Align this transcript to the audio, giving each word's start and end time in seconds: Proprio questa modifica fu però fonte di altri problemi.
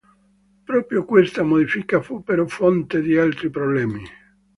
Proprio 0.65 1.05
questa 1.05 1.43
modifica 1.43 2.01
fu 2.01 2.23
però 2.23 2.47
fonte 2.47 3.03
di 3.03 3.15
altri 3.19 3.51
problemi. 3.51 4.03